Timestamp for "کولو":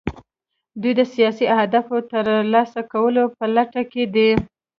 2.93-3.23